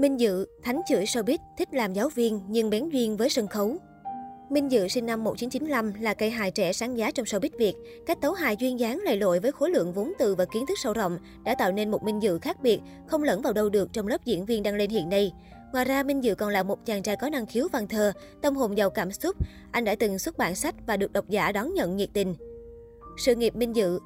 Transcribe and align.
Minh 0.00 0.20
Dự, 0.20 0.46
thánh 0.62 0.80
chửi 0.88 1.04
showbiz, 1.04 1.38
thích 1.58 1.68
làm 1.72 1.92
giáo 1.92 2.08
viên 2.08 2.40
nhưng 2.48 2.70
bén 2.70 2.88
duyên 2.88 3.16
với 3.16 3.28
sân 3.28 3.46
khấu. 3.46 3.76
Minh 4.50 4.70
Dự 4.70 4.88
sinh 4.88 5.06
năm 5.06 5.24
1995 5.24 5.92
là 6.02 6.14
cây 6.14 6.30
hài 6.30 6.50
trẻ 6.50 6.72
sáng 6.72 6.98
giá 6.98 7.10
trong 7.10 7.26
showbiz 7.26 7.50
Việt. 7.58 7.74
Cách 8.06 8.18
tấu 8.20 8.32
hài 8.32 8.56
duyên 8.56 8.80
dáng 8.80 9.00
lầy 9.04 9.16
lội 9.16 9.40
với 9.40 9.52
khối 9.52 9.70
lượng 9.70 9.92
vốn 9.92 10.12
từ 10.18 10.34
và 10.34 10.44
kiến 10.44 10.66
thức 10.66 10.78
sâu 10.82 10.92
rộng 10.92 11.18
đã 11.44 11.54
tạo 11.54 11.72
nên 11.72 11.90
một 11.90 12.02
Minh 12.02 12.22
Dự 12.22 12.38
khác 12.38 12.62
biệt, 12.62 12.80
không 13.06 13.22
lẫn 13.22 13.42
vào 13.42 13.52
đâu 13.52 13.68
được 13.68 13.92
trong 13.92 14.06
lớp 14.06 14.24
diễn 14.24 14.44
viên 14.44 14.62
đang 14.62 14.76
lên 14.76 14.90
hiện 14.90 15.08
nay. 15.08 15.32
Ngoài 15.72 15.84
ra, 15.84 16.02
Minh 16.02 16.24
Dự 16.24 16.34
còn 16.34 16.50
là 16.50 16.62
một 16.62 16.86
chàng 16.86 17.02
trai 17.02 17.16
có 17.16 17.30
năng 17.30 17.46
khiếu 17.46 17.68
văn 17.72 17.88
thơ, 17.88 18.12
tâm 18.42 18.56
hồn 18.56 18.76
giàu 18.76 18.90
cảm 18.90 19.12
xúc. 19.12 19.36
Anh 19.70 19.84
đã 19.84 19.94
từng 19.94 20.18
xuất 20.18 20.38
bản 20.38 20.54
sách 20.54 20.74
và 20.86 20.96
được 20.96 21.12
độc 21.12 21.28
giả 21.28 21.52
đón 21.52 21.74
nhận 21.74 21.96
nhiệt 21.96 22.08
tình. 22.12 22.34
Sự 23.18 23.34
nghiệp 23.34 23.56
Minh 23.56 23.76
Dự 23.76 23.98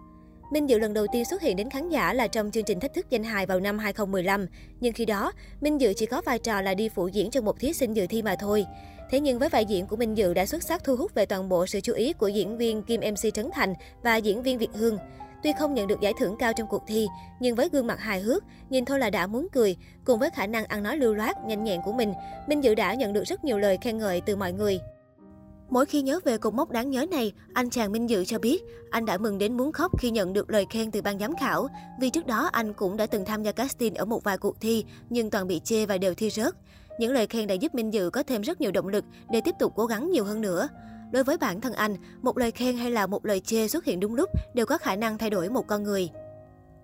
Minh 0.52 0.68
Dự 0.68 0.78
lần 0.78 0.94
đầu 0.94 1.06
tiên 1.12 1.24
xuất 1.24 1.42
hiện 1.42 1.56
đến 1.56 1.70
khán 1.70 1.88
giả 1.88 2.12
là 2.12 2.26
trong 2.26 2.50
chương 2.50 2.64
trình 2.64 2.80
Thách 2.80 2.94
thức 2.94 3.10
danh 3.10 3.24
hài 3.24 3.46
vào 3.46 3.60
năm 3.60 3.78
2015. 3.78 4.46
Nhưng 4.80 4.92
khi 4.92 5.04
đó, 5.04 5.32
Minh 5.60 5.80
Dự 5.80 5.92
chỉ 5.96 6.06
có 6.06 6.22
vai 6.24 6.38
trò 6.38 6.60
là 6.60 6.74
đi 6.74 6.88
phụ 6.88 7.08
diễn 7.08 7.30
cho 7.30 7.40
một 7.40 7.60
thí 7.60 7.72
sinh 7.72 7.96
dự 7.96 8.06
thi 8.06 8.22
mà 8.22 8.36
thôi. 8.36 8.66
Thế 9.10 9.20
nhưng 9.20 9.38
với 9.38 9.48
vai 9.48 9.64
diễn 9.64 9.86
của 9.86 9.96
Minh 9.96 10.16
Dự 10.16 10.34
đã 10.34 10.46
xuất 10.46 10.62
sắc 10.62 10.84
thu 10.84 10.96
hút 10.96 11.14
về 11.14 11.26
toàn 11.26 11.48
bộ 11.48 11.66
sự 11.66 11.80
chú 11.80 11.92
ý 11.92 12.12
của 12.12 12.28
diễn 12.28 12.58
viên 12.58 12.82
Kim 12.82 13.00
MC 13.00 13.34
Trấn 13.34 13.50
Thành 13.52 13.74
và 14.02 14.16
diễn 14.16 14.42
viên 14.42 14.58
Việt 14.58 14.70
Hương. 14.74 14.98
Tuy 15.42 15.52
không 15.58 15.74
nhận 15.74 15.86
được 15.86 16.00
giải 16.00 16.12
thưởng 16.18 16.36
cao 16.38 16.52
trong 16.56 16.68
cuộc 16.68 16.82
thi, 16.86 17.06
nhưng 17.40 17.54
với 17.54 17.68
gương 17.72 17.86
mặt 17.86 18.00
hài 18.00 18.20
hước, 18.20 18.44
nhìn 18.70 18.84
thôi 18.84 18.98
là 18.98 19.10
đã 19.10 19.26
muốn 19.26 19.46
cười, 19.52 19.76
cùng 20.04 20.18
với 20.18 20.30
khả 20.30 20.46
năng 20.46 20.64
ăn 20.64 20.82
nói 20.82 20.96
lưu 20.96 21.14
loát, 21.14 21.44
nhanh 21.44 21.64
nhẹn 21.64 21.80
của 21.84 21.92
mình, 21.92 22.12
Minh 22.46 22.64
Dự 22.64 22.74
đã 22.74 22.94
nhận 22.94 23.12
được 23.12 23.24
rất 23.24 23.44
nhiều 23.44 23.58
lời 23.58 23.78
khen 23.82 23.98
ngợi 23.98 24.20
từ 24.20 24.36
mọi 24.36 24.52
người. 24.52 24.80
Mỗi 25.72 25.86
khi 25.86 26.02
nhớ 26.02 26.20
về 26.24 26.38
cột 26.38 26.54
mốc 26.54 26.70
đáng 26.70 26.90
nhớ 26.90 27.06
này, 27.10 27.32
anh 27.52 27.70
chàng 27.70 27.92
Minh 27.92 28.10
Dự 28.10 28.24
cho 28.24 28.38
biết 28.38 28.62
anh 28.90 29.04
đã 29.04 29.18
mừng 29.18 29.38
đến 29.38 29.56
muốn 29.56 29.72
khóc 29.72 30.00
khi 30.00 30.10
nhận 30.10 30.32
được 30.32 30.50
lời 30.50 30.66
khen 30.70 30.90
từ 30.90 31.02
ban 31.02 31.18
giám 31.18 31.36
khảo. 31.36 31.68
Vì 32.00 32.10
trước 32.10 32.26
đó 32.26 32.48
anh 32.52 32.72
cũng 32.72 32.96
đã 32.96 33.06
từng 33.06 33.24
tham 33.24 33.42
gia 33.42 33.52
casting 33.52 33.94
ở 33.94 34.04
một 34.04 34.24
vài 34.24 34.38
cuộc 34.38 34.60
thi 34.60 34.84
nhưng 35.10 35.30
toàn 35.30 35.46
bị 35.46 35.60
chê 35.64 35.86
và 35.86 35.98
đều 35.98 36.14
thi 36.14 36.30
rớt. 36.30 36.54
Những 36.98 37.12
lời 37.12 37.26
khen 37.26 37.46
đã 37.46 37.54
giúp 37.54 37.74
Minh 37.74 37.92
Dự 37.92 38.10
có 38.10 38.22
thêm 38.22 38.42
rất 38.42 38.60
nhiều 38.60 38.70
động 38.70 38.88
lực 38.88 39.04
để 39.30 39.40
tiếp 39.44 39.54
tục 39.58 39.72
cố 39.76 39.86
gắng 39.86 40.10
nhiều 40.10 40.24
hơn 40.24 40.40
nữa. 40.40 40.68
Đối 41.12 41.24
với 41.24 41.36
bản 41.36 41.60
thân 41.60 41.72
anh, 41.72 41.96
một 42.22 42.38
lời 42.38 42.50
khen 42.50 42.76
hay 42.76 42.90
là 42.90 43.06
một 43.06 43.26
lời 43.26 43.40
chê 43.40 43.68
xuất 43.68 43.84
hiện 43.84 44.00
đúng 44.00 44.14
lúc 44.14 44.30
đều 44.54 44.66
có 44.66 44.78
khả 44.78 44.96
năng 44.96 45.18
thay 45.18 45.30
đổi 45.30 45.48
một 45.48 45.66
con 45.66 45.82
người. 45.82 46.10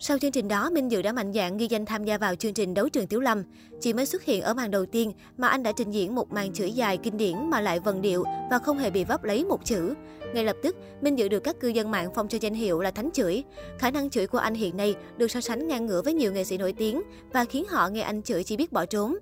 Sau 0.00 0.18
chương 0.18 0.30
trình 0.30 0.48
đó, 0.48 0.70
Minh 0.70 0.90
Dự 0.90 1.02
đã 1.02 1.12
mạnh 1.12 1.32
dạn 1.32 1.56
ghi 1.56 1.66
danh 1.70 1.86
tham 1.86 2.04
gia 2.04 2.18
vào 2.18 2.34
chương 2.34 2.54
trình 2.54 2.74
Đấu 2.74 2.88
trường 2.88 3.06
Tiểu 3.06 3.20
Lâm. 3.20 3.42
Chỉ 3.80 3.92
mới 3.92 4.06
xuất 4.06 4.24
hiện 4.24 4.42
ở 4.42 4.54
màn 4.54 4.70
đầu 4.70 4.86
tiên 4.86 5.12
mà 5.36 5.48
anh 5.48 5.62
đã 5.62 5.72
trình 5.72 5.90
diễn 5.90 6.14
một 6.14 6.32
màn 6.32 6.52
chửi 6.52 6.72
dài 6.72 6.98
kinh 7.02 7.16
điển 7.16 7.50
mà 7.50 7.60
lại 7.60 7.80
vần 7.80 8.02
điệu 8.02 8.24
và 8.50 8.58
không 8.58 8.78
hề 8.78 8.90
bị 8.90 9.04
vấp 9.04 9.24
lấy 9.24 9.44
một 9.44 9.64
chữ. 9.64 9.94
Ngay 10.34 10.44
lập 10.44 10.56
tức, 10.62 10.76
Minh 11.00 11.18
Dự 11.18 11.28
được 11.28 11.40
các 11.40 11.60
cư 11.60 11.68
dân 11.68 11.90
mạng 11.90 12.10
phong 12.14 12.28
cho 12.28 12.38
danh 12.40 12.54
hiệu 12.54 12.80
là 12.80 12.90
thánh 12.90 13.10
chửi. 13.10 13.44
Khả 13.78 13.90
năng 13.90 14.10
chửi 14.10 14.26
của 14.26 14.38
anh 14.38 14.54
hiện 14.54 14.76
nay 14.76 14.94
được 15.16 15.30
so 15.30 15.40
sánh 15.40 15.68
ngang 15.68 15.86
ngửa 15.86 16.02
với 16.02 16.14
nhiều 16.14 16.32
nghệ 16.32 16.44
sĩ 16.44 16.58
nổi 16.58 16.72
tiếng 16.72 17.02
và 17.32 17.44
khiến 17.44 17.64
họ 17.68 17.88
nghe 17.88 18.00
anh 18.00 18.22
chửi 18.22 18.44
chỉ 18.44 18.56
biết 18.56 18.72
bỏ 18.72 18.86
trốn. 18.86 19.16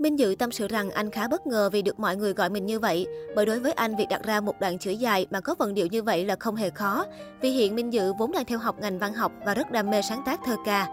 Minh 0.00 0.18
Dự 0.18 0.34
tâm 0.38 0.52
sự 0.52 0.68
rằng 0.68 0.90
anh 0.90 1.10
khá 1.10 1.28
bất 1.28 1.46
ngờ 1.46 1.70
vì 1.72 1.82
được 1.82 2.00
mọi 2.00 2.16
người 2.16 2.32
gọi 2.32 2.50
mình 2.50 2.66
như 2.66 2.78
vậy, 2.78 3.06
bởi 3.36 3.46
đối 3.46 3.60
với 3.60 3.72
anh 3.72 3.96
việc 3.96 4.06
đặt 4.10 4.22
ra 4.24 4.40
một 4.40 4.60
đoạn 4.60 4.78
chữ 4.78 4.90
dài 4.90 5.26
mà 5.30 5.40
có 5.40 5.54
vận 5.58 5.74
điệu 5.74 5.86
như 5.86 6.02
vậy 6.02 6.24
là 6.24 6.36
không 6.40 6.56
hề 6.56 6.70
khó, 6.70 7.06
vì 7.40 7.50
hiện 7.50 7.74
Minh 7.74 7.92
Dự 7.92 8.12
vốn 8.12 8.32
đang 8.32 8.44
theo 8.44 8.58
học 8.58 8.76
ngành 8.80 8.98
văn 8.98 9.14
học 9.14 9.32
và 9.44 9.54
rất 9.54 9.70
đam 9.70 9.90
mê 9.90 10.02
sáng 10.02 10.22
tác 10.26 10.40
thơ 10.46 10.56
ca. 10.64 10.88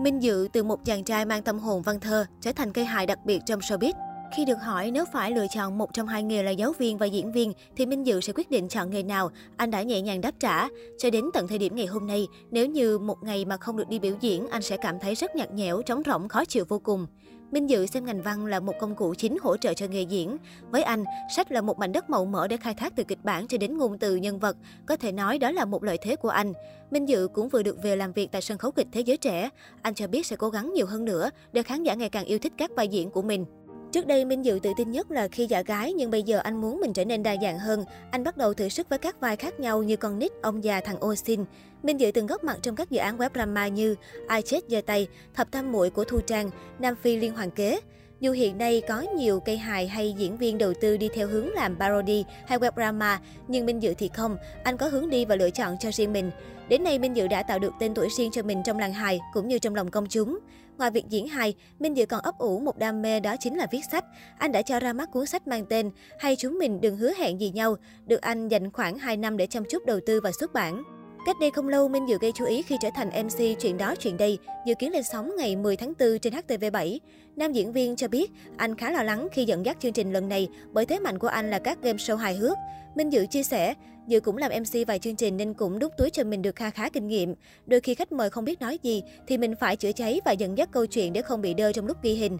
Minh 0.00 0.22
Dự 0.22 0.48
từ 0.52 0.62
một 0.62 0.84
chàng 0.84 1.04
trai 1.04 1.24
mang 1.24 1.42
tâm 1.42 1.58
hồn 1.58 1.82
văn 1.82 2.00
thơ 2.00 2.26
trở 2.40 2.52
thành 2.52 2.72
cây 2.72 2.84
hài 2.84 3.06
đặc 3.06 3.18
biệt 3.24 3.40
trong 3.46 3.60
showbiz. 3.60 3.92
Khi 4.36 4.44
được 4.44 4.58
hỏi 4.62 4.90
nếu 4.90 5.04
phải 5.12 5.30
lựa 5.30 5.46
chọn 5.54 5.78
một 5.78 5.92
trong 5.92 6.06
hai 6.06 6.22
nghề 6.22 6.42
là 6.42 6.50
giáo 6.50 6.72
viên 6.78 6.98
và 6.98 7.06
diễn 7.06 7.32
viên 7.32 7.52
thì 7.76 7.86
Minh 7.86 8.06
Dự 8.06 8.20
sẽ 8.20 8.32
quyết 8.36 8.50
định 8.50 8.68
chọn 8.68 8.90
nghề 8.90 9.02
nào, 9.02 9.30
anh 9.56 9.70
đã 9.70 9.82
nhẹ 9.82 10.00
nhàng 10.00 10.20
đáp 10.20 10.32
trả. 10.40 10.68
Cho 10.98 11.10
đến 11.10 11.24
tận 11.34 11.48
thời 11.48 11.58
điểm 11.58 11.76
ngày 11.76 11.86
hôm 11.86 12.06
nay, 12.06 12.26
nếu 12.50 12.66
như 12.66 12.98
một 12.98 13.22
ngày 13.22 13.44
mà 13.44 13.56
không 13.56 13.76
được 13.76 13.88
đi 13.88 13.98
biểu 13.98 14.14
diễn, 14.20 14.48
anh 14.48 14.62
sẽ 14.62 14.76
cảm 14.76 14.98
thấy 14.98 15.14
rất 15.14 15.36
nhạt 15.36 15.52
nhẽo, 15.52 15.82
trống 15.82 16.02
rỗng, 16.06 16.28
khó 16.28 16.44
chịu 16.44 16.64
vô 16.68 16.78
cùng. 16.78 17.06
Minh 17.50 17.70
Dự 17.70 17.86
xem 17.86 18.04
ngành 18.04 18.22
văn 18.22 18.46
là 18.46 18.60
một 18.60 18.72
công 18.80 18.94
cụ 18.94 19.14
chính 19.14 19.36
hỗ 19.42 19.56
trợ 19.56 19.74
cho 19.74 19.86
nghề 19.86 20.02
diễn. 20.02 20.36
Với 20.70 20.82
anh, 20.82 21.04
sách 21.36 21.52
là 21.52 21.60
một 21.60 21.78
mảnh 21.78 21.92
đất 21.92 22.10
màu 22.10 22.24
mỡ 22.24 22.48
để 22.48 22.56
khai 22.56 22.74
thác 22.74 22.96
từ 22.96 23.04
kịch 23.04 23.24
bản 23.24 23.48
cho 23.48 23.58
đến 23.58 23.78
ngôn 23.78 23.98
từ 23.98 24.16
nhân 24.16 24.38
vật. 24.38 24.56
Có 24.86 24.96
thể 24.96 25.12
nói 25.12 25.38
đó 25.38 25.50
là 25.50 25.64
một 25.64 25.82
lợi 25.84 25.98
thế 26.02 26.16
của 26.16 26.28
anh. 26.28 26.52
Minh 26.90 27.08
Dự 27.08 27.28
cũng 27.34 27.48
vừa 27.48 27.62
được 27.62 27.82
về 27.82 27.96
làm 27.96 28.12
việc 28.12 28.28
tại 28.32 28.42
sân 28.42 28.58
khấu 28.58 28.70
kịch 28.70 28.86
Thế 28.92 29.00
giới 29.00 29.16
trẻ. 29.16 29.48
Anh 29.82 29.94
cho 29.94 30.06
biết 30.06 30.26
sẽ 30.26 30.36
cố 30.36 30.50
gắng 30.50 30.72
nhiều 30.72 30.86
hơn 30.86 31.04
nữa 31.04 31.30
để 31.52 31.62
khán 31.62 31.82
giả 31.82 31.94
ngày 31.94 32.08
càng 32.08 32.24
yêu 32.24 32.38
thích 32.38 32.52
các 32.56 32.70
vai 32.76 32.88
diễn 32.88 33.10
của 33.10 33.22
mình. 33.22 33.44
Trước 33.92 34.06
đây 34.06 34.24
Minh 34.24 34.44
Dự 34.44 34.58
tự 34.62 34.70
tin 34.76 34.90
nhất 34.90 35.10
là 35.10 35.28
khi 35.28 35.46
giả 35.46 35.62
gái 35.62 35.92
nhưng 35.92 36.10
bây 36.10 36.22
giờ 36.22 36.38
anh 36.38 36.60
muốn 36.60 36.80
mình 36.80 36.92
trở 36.92 37.04
nên 37.04 37.22
đa 37.22 37.36
dạng 37.42 37.58
hơn. 37.58 37.84
Anh 38.10 38.24
bắt 38.24 38.36
đầu 38.36 38.54
thử 38.54 38.68
sức 38.68 38.88
với 38.88 38.98
các 38.98 39.20
vai 39.20 39.36
khác 39.36 39.60
nhau 39.60 39.82
như 39.82 39.96
con 39.96 40.18
nít, 40.18 40.32
ông 40.42 40.64
già, 40.64 40.80
thằng 40.80 41.00
ô 41.00 41.14
xin. 41.14 41.44
Minh 41.82 42.00
Dự 42.00 42.10
từng 42.14 42.26
góp 42.26 42.44
mặt 42.44 42.56
trong 42.62 42.76
các 42.76 42.90
dự 42.90 42.98
án 42.98 43.18
web 43.18 43.30
drama 43.34 43.68
như 43.68 43.94
Ai 44.26 44.42
chết 44.42 44.60
giơ 44.68 44.80
tay, 44.86 45.08
Thập 45.34 45.50
tam 45.50 45.72
muội 45.72 45.90
của 45.90 46.04
Thu 46.04 46.20
Trang, 46.20 46.50
Nam 46.78 46.94
Phi 47.02 47.16
liên 47.16 47.34
hoàn 47.34 47.50
kế. 47.50 47.80
Dù 48.20 48.32
hiện 48.32 48.58
nay 48.58 48.82
có 48.88 49.00
nhiều 49.00 49.40
cây 49.40 49.56
hài 49.56 49.86
hay 49.86 50.14
diễn 50.18 50.36
viên 50.36 50.58
đầu 50.58 50.72
tư 50.80 50.96
đi 50.96 51.08
theo 51.14 51.28
hướng 51.28 51.52
làm 51.52 51.76
parody 51.78 52.24
hay 52.46 52.58
web 52.58 52.70
drama, 52.76 53.20
nhưng 53.48 53.66
Minh 53.66 53.82
Dự 53.82 53.94
thì 53.98 54.10
không, 54.16 54.36
anh 54.64 54.76
có 54.76 54.88
hướng 54.88 55.10
đi 55.10 55.24
và 55.24 55.36
lựa 55.36 55.50
chọn 55.50 55.76
cho 55.80 55.90
riêng 55.92 56.12
mình. 56.12 56.30
Đến 56.68 56.84
nay, 56.84 56.98
Minh 56.98 57.16
Dự 57.16 57.28
đã 57.28 57.42
tạo 57.42 57.58
được 57.58 57.72
tên 57.80 57.94
tuổi 57.94 58.08
riêng 58.18 58.30
cho 58.32 58.42
mình 58.42 58.62
trong 58.64 58.78
làng 58.78 58.92
hài 58.92 59.20
cũng 59.32 59.48
như 59.48 59.58
trong 59.58 59.74
lòng 59.74 59.90
công 59.90 60.06
chúng. 60.06 60.38
Ngoài 60.78 60.90
việc 60.90 61.04
diễn 61.08 61.28
hài, 61.28 61.54
Minh 61.78 61.96
Dự 61.96 62.06
còn 62.06 62.20
ấp 62.22 62.38
ủ 62.38 62.60
một 62.60 62.78
đam 62.78 63.02
mê 63.02 63.20
đó 63.20 63.36
chính 63.40 63.56
là 63.56 63.66
viết 63.70 63.80
sách. 63.92 64.04
Anh 64.38 64.52
đã 64.52 64.62
cho 64.62 64.80
ra 64.80 64.92
mắt 64.92 65.10
cuốn 65.12 65.26
sách 65.26 65.46
mang 65.46 65.66
tên 65.66 65.90
Hay 66.18 66.36
chúng 66.36 66.58
mình 66.58 66.80
đừng 66.80 66.96
hứa 66.96 67.12
hẹn 67.18 67.40
gì 67.40 67.50
nhau, 67.50 67.76
được 68.06 68.20
anh 68.20 68.48
dành 68.48 68.72
khoảng 68.72 68.98
2 68.98 69.16
năm 69.16 69.36
để 69.36 69.46
chăm 69.46 69.64
chút 69.70 69.86
đầu 69.86 70.00
tư 70.06 70.20
và 70.20 70.32
xuất 70.32 70.52
bản. 70.52 70.82
Cách 71.26 71.36
đây 71.40 71.50
không 71.50 71.68
lâu, 71.68 71.88
Minh 71.88 72.08
Dự 72.08 72.18
gây 72.20 72.32
chú 72.32 72.44
ý 72.44 72.62
khi 72.62 72.76
trở 72.80 72.88
thành 72.94 73.24
MC 73.24 73.60
Chuyện 73.60 73.78
đó 73.78 73.94
chuyện 73.94 74.16
đây, 74.16 74.38
dự 74.66 74.74
kiến 74.74 74.92
lên 74.92 75.02
sóng 75.02 75.32
ngày 75.36 75.56
10 75.56 75.76
tháng 75.76 75.92
4 75.98 76.18
trên 76.18 76.32
HTV7. 76.32 76.98
Nam 77.36 77.52
diễn 77.52 77.72
viên 77.72 77.96
cho 77.96 78.08
biết 78.08 78.30
anh 78.56 78.76
khá 78.76 78.90
lo 78.90 79.02
lắng 79.02 79.28
khi 79.32 79.44
dẫn 79.44 79.66
dắt 79.66 79.76
chương 79.80 79.92
trình 79.92 80.12
lần 80.12 80.28
này 80.28 80.48
bởi 80.72 80.86
thế 80.86 80.98
mạnh 80.98 81.18
của 81.18 81.28
anh 81.28 81.50
là 81.50 81.58
các 81.58 81.82
game 81.82 81.96
show 81.96 82.16
hài 82.16 82.34
hước. 82.34 82.56
Minh 82.94 83.12
Dự 83.12 83.26
chia 83.26 83.42
sẻ, 83.42 83.74
Dự 84.06 84.20
cũng 84.20 84.36
làm 84.36 84.50
MC 84.62 84.86
vài 84.86 84.98
chương 84.98 85.16
trình 85.16 85.36
nên 85.36 85.54
cũng 85.54 85.78
đút 85.78 85.92
túi 85.96 86.10
cho 86.10 86.24
mình 86.24 86.42
được 86.42 86.56
kha 86.56 86.70
khá 86.70 86.88
kinh 86.88 87.08
nghiệm. 87.08 87.34
Đôi 87.66 87.80
khi 87.80 87.94
khách 87.94 88.12
mời 88.12 88.30
không 88.30 88.44
biết 88.44 88.60
nói 88.60 88.78
gì 88.82 89.02
thì 89.26 89.38
mình 89.38 89.54
phải 89.60 89.76
chữa 89.76 89.92
cháy 89.92 90.20
và 90.24 90.32
dẫn 90.32 90.58
dắt 90.58 90.68
câu 90.72 90.86
chuyện 90.86 91.12
để 91.12 91.22
không 91.22 91.42
bị 91.42 91.54
đơ 91.54 91.72
trong 91.72 91.86
lúc 91.86 91.96
ghi 92.02 92.14
hình. 92.14 92.38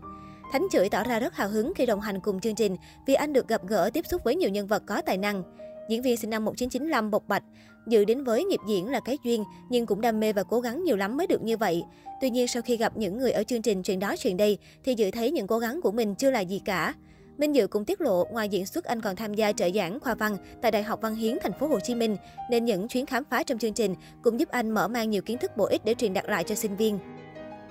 Thánh 0.52 0.66
chửi 0.72 0.88
tỏ 0.88 1.04
ra 1.04 1.18
rất 1.18 1.34
hào 1.34 1.48
hứng 1.48 1.72
khi 1.76 1.86
đồng 1.86 2.00
hành 2.00 2.20
cùng 2.20 2.40
chương 2.40 2.54
trình 2.54 2.76
vì 3.06 3.14
anh 3.14 3.32
được 3.32 3.48
gặp 3.48 3.66
gỡ 3.66 3.90
tiếp 3.92 4.04
xúc 4.10 4.24
với 4.24 4.36
nhiều 4.36 4.50
nhân 4.50 4.66
vật 4.66 4.82
có 4.86 5.00
tài 5.00 5.16
năng. 5.16 5.42
Diễn 5.88 6.02
viên 6.02 6.16
sinh 6.16 6.30
năm 6.30 6.44
1995 6.44 7.10
bộc 7.10 7.28
bạch, 7.28 7.42
dự 7.86 8.04
đến 8.04 8.24
với 8.24 8.44
nghiệp 8.44 8.60
diễn 8.68 8.88
là 8.88 9.00
cái 9.00 9.18
duyên, 9.24 9.44
nhưng 9.68 9.86
cũng 9.86 10.00
đam 10.00 10.20
mê 10.20 10.32
và 10.32 10.42
cố 10.42 10.60
gắng 10.60 10.84
nhiều 10.84 10.96
lắm 10.96 11.16
mới 11.16 11.26
được 11.26 11.42
như 11.42 11.56
vậy. 11.56 11.82
Tuy 12.20 12.30
nhiên 12.30 12.48
sau 12.48 12.62
khi 12.62 12.76
gặp 12.76 12.96
những 12.96 13.18
người 13.18 13.32
ở 13.32 13.42
chương 13.42 13.62
trình 13.62 13.82
chuyện 13.82 13.98
đó 13.98 14.14
chuyện 14.18 14.36
đây, 14.36 14.58
thì 14.84 14.94
dự 14.94 15.10
thấy 15.10 15.30
những 15.30 15.46
cố 15.46 15.58
gắng 15.58 15.80
của 15.82 15.92
mình 15.92 16.14
chưa 16.14 16.30
là 16.30 16.40
gì 16.40 16.60
cả. 16.64 16.94
Minh 17.38 17.54
Dự 17.54 17.66
cũng 17.66 17.84
tiết 17.84 18.00
lộ 18.00 18.24
ngoài 18.24 18.48
diễn 18.48 18.66
xuất 18.66 18.84
anh 18.84 19.00
còn 19.00 19.16
tham 19.16 19.34
gia 19.34 19.52
trợ 19.52 19.70
giảng 19.74 20.00
khoa 20.00 20.14
văn 20.14 20.36
tại 20.62 20.70
Đại 20.70 20.82
học 20.82 21.00
Văn 21.02 21.14
Hiến 21.14 21.36
thành 21.42 21.52
phố 21.60 21.66
Hồ 21.66 21.80
Chí 21.80 21.94
Minh, 21.94 22.16
nên 22.50 22.64
những 22.64 22.88
chuyến 22.88 23.06
khám 23.06 23.24
phá 23.30 23.42
trong 23.42 23.58
chương 23.58 23.72
trình 23.72 23.94
cũng 24.22 24.40
giúp 24.40 24.48
anh 24.48 24.70
mở 24.70 24.88
mang 24.88 25.10
nhiều 25.10 25.22
kiến 25.22 25.38
thức 25.38 25.56
bổ 25.56 25.64
ích 25.64 25.84
để 25.84 25.94
truyền 25.94 26.12
đạt 26.12 26.24
lại 26.28 26.44
cho 26.44 26.54
sinh 26.54 26.76
viên. 26.76 26.98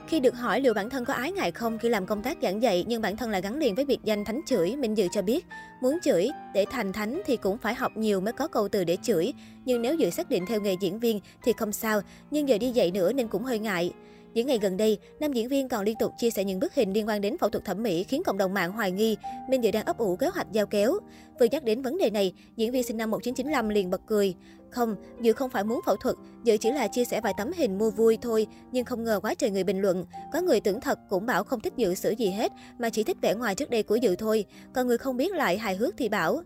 Khi 0.07 0.19
được 0.19 0.35
hỏi 0.35 0.61
liệu 0.61 0.73
bản 0.73 0.89
thân 0.89 1.05
có 1.05 1.13
ái 1.13 1.31
ngại 1.31 1.51
không 1.51 1.77
khi 1.77 1.89
làm 1.89 2.05
công 2.05 2.23
tác 2.23 2.37
giảng 2.41 2.61
dạy 2.61 2.85
nhưng 2.87 3.01
bản 3.01 3.17
thân 3.17 3.29
lại 3.29 3.41
gắn 3.41 3.57
liền 3.57 3.75
với 3.75 3.85
biệt 3.85 3.99
danh 4.03 4.25
thánh 4.25 4.41
chửi, 4.45 4.75
Minh 4.75 4.97
Dự 4.97 5.07
cho 5.11 5.21
biết, 5.21 5.45
muốn 5.81 5.97
chửi 6.03 6.29
để 6.53 6.65
thành 6.71 6.93
thánh 6.93 7.21
thì 7.25 7.37
cũng 7.37 7.57
phải 7.57 7.75
học 7.75 7.91
nhiều 7.95 8.21
mới 8.21 8.33
có 8.33 8.47
câu 8.47 8.67
từ 8.67 8.83
để 8.83 8.97
chửi, 9.03 9.33
nhưng 9.65 9.81
nếu 9.81 9.95
Dự 9.95 10.09
xác 10.09 10.29
định 10.29 10.45
theo 10.45 10.61
nghề 10.61 10.75
diễn 10.81 10.99
viên 10.99 11.19
thì 11.43 11.53
không 11.57 11.71
sao, 11.71 12.01
nhưng 12.31 12.49
giờ 12.49 12.57
đi 12.57 12.69
dạy 12.69 12.91
nữa 12.91 13.13
nên 13.13 13.27
cũng 13.27 13.43
hơi 13.43 13.59
ngại. 13.59 13.91
Những 14.35 14.47
ngày 14.47 14.59
gần 14.61 14.77
đây, 14.77 14.97
nam 15.19 15.33
diễn 15.33 15.47
viên 15.47 15.69
còn 15.69 15.83
liên 15.83 15.97
tục 15.99 16.11
chia 16.17 16.29
sẻ 16.29 16.43
những 16.43 16.59
bức 16.59 16.73
hình 16.73 16.93
liên 16.93 17.07
quan 17.07 17.21
đến 17.21 17.37
phẫu 17.37 17.49
thuật 17.49 17.65
thẩm 17.65 17.83
mỹ 17.83 18.03
khiến 18.03 18.23
cộng 18.25 18.37
đồng 18.37 18.53
mạng 18.53 18.71
hoài 18.71 18.91
nghi 18.91 19.17
Minh 19.49 19.63
Dự 19.63 19.71
đang 19.71 19.85
ấp 19.85 19.97
ủ 19.97 20.15
kế 20.15 20.27
hoạch 20.27 20.51
giao 20.51 20.65
kéo. 20.65 20.97
Vừa 21.39 21.45
nhắc 21.51 21.63
đến 21.63 21.81
vấn 21.81 21.97
đề 21.97 22.09
này, 22.09 22.33
diễn 22.55 22.71
viên 22.71 22.83
sinh 22.83 22.97
năm 22.97 23.11
1995 23.11 23.69
liền 23.69 23.89
bật 23.89 24.01
cười. 24.07 24.35
Không, 24.69 24.95
Dự 25.21 25.33
không 25.33 25.49
phải 25.49 25.63
muốn 25.63 25.79
phẫu 25.85 25.95
thuật, 25.95 26.15
Dự 26.43 26.57
chỉ 26.57 26.71
là 26.71 26.87
chia 26.87 27.05
sẻ 27.05 27.21
vài 27.21 27.33
tấm 27.37 27.51
hình 27.55 27.77
mua 27.77 27.89
vui 27.89 28.17
thôi, 28.21 28.47
nhưng 28.71 28.85
không 28.85 29.03
ngờ 29.03 29.19
quá 29.21 29.33
trời 29.33 29.51
người 29.51 29.63
bình 29.63 29.81
luận. 29.81 30.05
Có 30.33 30.41
người 30.41 30.59
tưởng 30.59 30.81
thật 30.81 30.99
cũng 31.09 31.25
bảo 31.25 31.43
không 31.43 31.59
thích 31.59 31.73
Dự 31.77 31.95
sửa 31.95 32.11
gì 32.11 32.29
hết, 32.29 32.51
mà 32.79 32.89
chỉ 32.89 33.03
thích 33.03 33.17
vẻ 33.21 33.33
ngoài 33.35 33.55
trước 33.55 33.69
đây 33.69 33.83
của 33.83 33.95
Dự 33.95 34.15
thôi. 34.15 34.45
Còn 34.73 34.87
người 34.87 34.97
không 34.97 35.17
biết 35.17 35.31
lại 35.31 35.57
hài 35.57 35.75
hước 35.75 35.97
thì 35.97 36.09
bảo, 36.09 36.41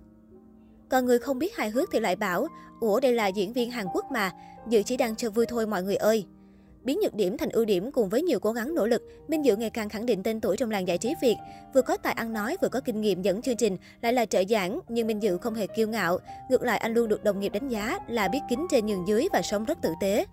còn 0.90 1.06
người 1.06 1.20
không 1.20 1.40
biết 1.40 1.56
hài 1.56 1.70
hước 1.70 1.90
thì 1.92 2.00
lại 2.00 2.16
bảo, 2.16 2.48
ủa 2.80 3.00
đây 3.00 3.14
là 3.14 3.28
diễn 3.28 3.54
viên 3.54 3.72
Hàn 3.72 3.86
Quốc 3.94 4.06
mà, 4.12 4.32
Dự 4.70 4.84
chỉ 4.84 4.98
đang 4.98 5.16
chơi 5.16 5.32
vui 5.32 5.46
thôi 5.46 5.68
mọi 5.68 5.84
người 5.84 5.96
ơi. 5.96 6.26
Biến 6.90 7.00
nhược 7.04 7.16
điểm 7.16 7.38
thành 7.38 7.50
ưu 7.50 7.66
điểm 7.66 7.92
cùng 7.92 8.10
với 8.10 8.22
nhiều 8.22 8.40
cố 8.40 8.52
gắng 8.52 8.76
nỗ 8.76 8.88
lực, 8.88 9.04
Minh 9.28 9.46
Dự 9.46 9.56
ngày 9.56 9.70
càng 9.70 9.90
khẳng 9.90 10.06
định 10.06 10.24
tên 10.24 10.42
tuổi 10.42 10.58
trong 10.58 10.72
làng 10.72 10.88
giải 10.88 10.98
trí 10.98 11.16
Việt. 11.22 11.36
Vừa 11.74 11.82
có 11.82 11.98
tài 11.98 12.14
ăn 12.14 12.34
nói, 12.34 12.58
vừa 12.62 12.70
có 12.70 12.82
kinh 12.82 13.02
nghiệm 13.02 13.22
dẫn 13.22 13.42
chương 13.42 13.56
trình, 13.56 13.78
lại 14.02 14.14
là 14.14 14.26
trợ 14.26 14.44
giảng, 14.50 14.80
nhưng 14.88 15.08
Minh 15.08 15.24
Dự 15.24 15.38
không 15.38 15.54
hề 15.54 15.68
kiêu 15.68 15.88
ngạo. 15.88 16.20
Ngược 16.50 16.64
lại, 16.64 16.78
anh 16.78 16.94
luôn 16.94 17.08
được 17.08 17.24
đồng 17.24 17.40
nghiệp 17.40 17.50
đánh 17.54 17.68
giá 17.68 18.00
là 18.08 18.28
biết 18.28 18.40
kính 18.50 18.68
trên 18.72 18.86
nhường 18.86 19.08
dưới 19.08 19.28
và 19.34 19.42
sống 19.42 19.66
rất 19.66 19.82
tử 19.82 19.90
tế. 20.02 20.26